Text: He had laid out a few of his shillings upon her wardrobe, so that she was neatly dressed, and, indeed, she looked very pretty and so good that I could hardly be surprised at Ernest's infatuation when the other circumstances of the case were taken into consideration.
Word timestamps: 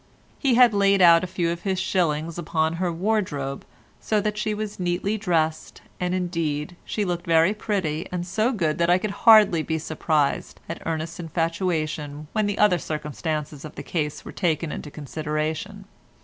He 0.39 0.55
had 0.55 0.73
laid 0.73 0.99
out 0.99 1.23
a 1.23 1.27
few 1.27 1.51
of 1.51 1.61
his 1.61 1.79
shillings 1.79 2.39
upon 2.39 2.77
her 2.81 2.91
wardrobe, 2.91 3.63
so 3.99 4.19
that 4.19 4.35
she 4.35 4.51
was 4.55 4.79
neatly 4.79 5.15
dressed, 5.15 5.83
and, 5.99 6.15
indeed, 6.15 6.75
she 6.83 7.05
looked 7.05 7.27
very 7.27 7.53
pretty 7.53 8.07
and 8.11 8.25
so 8.25 8.51
good 8.51 8.79
that 8.79 8.89
I 8.89 8.97
could 8.97 9.11
hardly 9.29 9.61
be 9.61 9.77
surprised 9.77 10.59
at 10.67 10.81
Ernest's 10.87 11.19
infatuation 11.19 12.27
when 12.33 12.47
the 12.47 12.57
other 12.57 12.79
circumstances 12.79 13.63
of 13.63 13.75
the 13.75 13.83
case 13.83 14.25
were 14.25 14.31
taken 14.31 14.71
into 14.71 14.89
consideration. 14.89 15.85